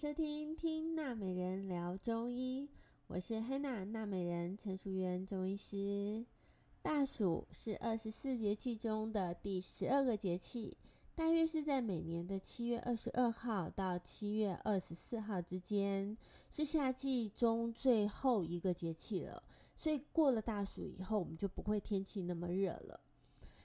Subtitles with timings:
[0.00, 2.68] 收听《听娜美人聊中医》，
[3.08, 6.24] 我是 Hana 娜美人陈淑媛中医师。
[6.80, 10.76] 大暑是二十四节气中的第十二个节气，
[11.16, 16.16] 大约是在每年的七月二十二号到七月二十四号之间，
[16.52, 19.42] 是夏季中最后一个节气了。
[19.76, 23.00] 所以过了大暑以后，我们就不会天气那么热了。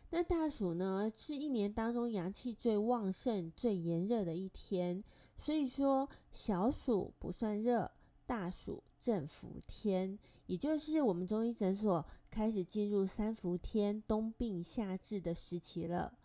[0.10, 5.04] 那大暑呢，是一年当中阳气最旺盛、最炎热的一天，
[5.44, 7.92] 所以说小暑不算热，
[8.26, 16.18] 大暑正伏天，也就是我们中医诊所开始进入三伏天、冬病夏治的时期了。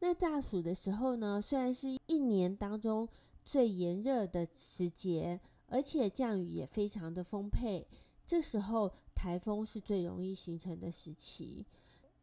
[0.00, 3.08] 那大暑的时候呢，虽然是一年当中
[3.46, 7.88] 最炎热的时节，而且降雨也非常的丰沛，
[8.26, 11.64] 这时候台风是最容易形成的时期。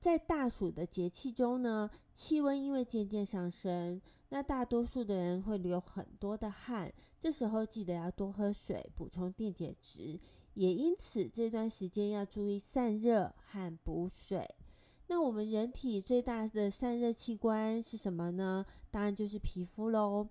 [0.03, 10.19] 在大暑的节气中呢，气温因为渐渐上升，那大多数的人会流很多的汗，这时候记得要多喝水，补充电解质，
[10.55, 14.45] 也因此这段时间要注意散热和补水。
[15.07, 18.65] 那我们人体最大的散热器官是什么呢？
[18.91, 20.27] 当然就是皮肤喽。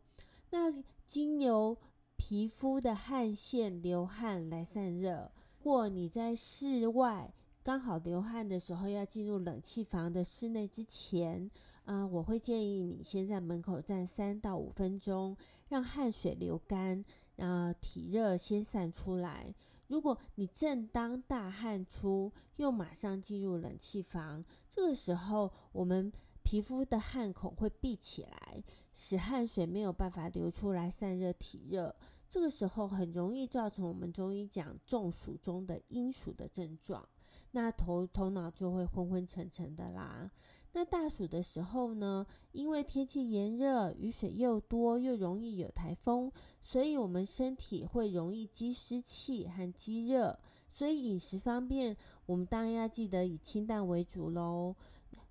[0.51, 0.71] 那
[1.07, 1.75] 经由
[2.19, 5.33] 皮肤的汗腺流汗来散热。
[5.57, 7.33] 如果你在室外，
[7.65, 11.49] 刚好流汗的时候要进入冷气房的室内之前，
[11.85, 15.37] 啊、我会建议你先在门口站三到五分钟，
[15.69, 17.05] 让汗水流干，
[17.37, 19.55] 啊体热先散出来。
[19.87, 28.61] 如果你正当大汗出，又马上进入冷气房，这个时候我们皮肤的汗孔会闭起来，
[28.93, 31.95] 使汗水没有办法流出来散热体热。
[32.29, 37.09] 这个时候很容易造成我们中医讲中暑中的阴暑的症状。
[37.53, 40.31] 那头头脑就会昏昏沉沉的啦。
[40.73, 46.33] 那大暑的时候呢，因为天气炎热，雨水又多，又容易有台风，
[46.63, 50.39] 所以我们身体会容易积湿气和积热。
[50.73, 54.75] 所以饮食方面，我们当然要记得以清淡为主喽。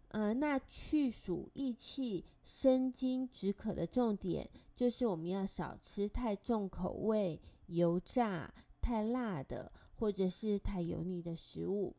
[0.09, 11.95] 呃，那去暑益气、生津止渴的重点，就是我们要少吃太重口味、油炸、太辣的，或者是太油腻的食物。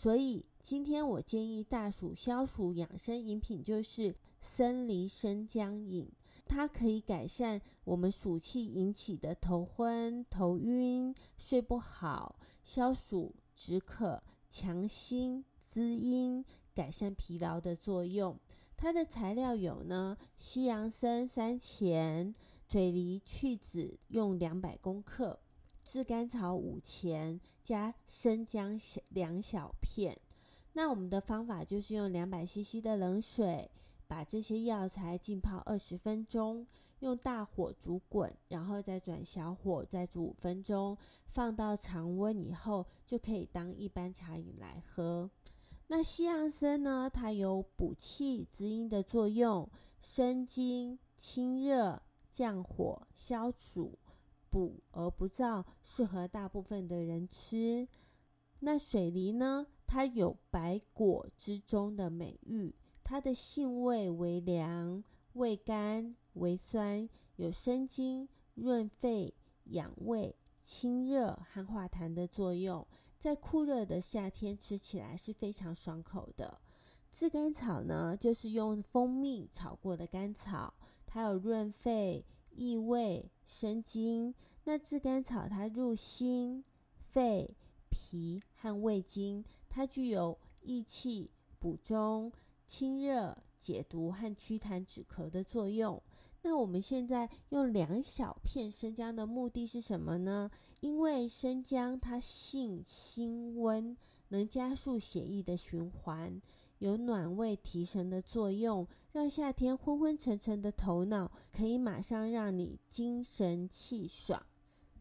[0.00, 6.10] 所以今天我建议大暑消暑养生饮品就是生梨生姜饮，
[6.46, 12.34] 它可以改善我们暑气引起的头昏、头晕、睡不好，
[12.64, 16.42] 消暑止渴、强心滋阴、
[16.74, 18.34] 改善疲劳的作用。
[18.78, 22.34] 它的材料有呢：西洋参三钱，
[22.66, 25.38] 水梨去籽用两百公克。
[25.92, 30.16] 炙甘草五钱加生姜两小片，
[30.72, 33.68] 那我们的方法就是用两百 CC 的冷水，
[34.06, 36.64] 把这些药材浸泡二十分钟，
[37.00, 40.96] 用大火煮滚，然后再转小火再煮五分钟，
[41.26, 45.28] 放到常温以后就可以当一般茶饮来喝。
[45.88, 49.68] 那西洋参呢，它有补气滋阴的作用，
[50.00, 53.98] 生津、清热、降火、消暑。
[54.50, 57.88] 补而不燥，适合大部分的人吃。
[58.58, 59.66] 那水梨呢？
[59.86, 65.02] 它有百果之中的美誉，它的性味为凉，
[65.32, 69.34] 味甘，微酸，有生津、润肺、
[69.64, 72.86] 养胃、清热和化痰的作用。
[73.18, 76.60] 在酷热的夏天吃起来是非常爽口的。
[77.12, 80.72] 炙甘草呢，就是用蜂蜜炒过的甘草，
[81.06, 82.24] 它有润肺。
[82.60, 84.34] 益胃生津，
[84.64, 86.62] 那炙甘草它入心、
[87.10, 87.56] 肺、
[87.88, 92.30] 脾和胃经，它具有益气、补中、
[92.66, 96.02] 清热、解毒和祛痰止咳的作用。
[96.42, 100.50] 那我们现在用两小片生姜的目的是什么呢？
[100.80, 103.96] 因为生姜它性辛温，
[104.28, 106.42] 能加速血液的循环。
[106.80, 114.42] 有暖胃提神的作用，让夏天昏昏沉沉的头脑可以马上让你精神气爽。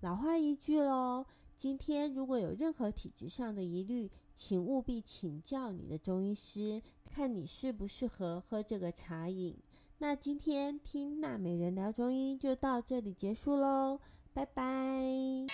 [0.02, 9.58] 老话一句喽，今天如果有任何体质上的疑虑，请务必请教你的中医师，看你适不适合喝这个茶饮。
[10.00, 14.00] 那今天听娜美人聊中医就到这里结束喽，
[14.34, 15.48] 拜拜。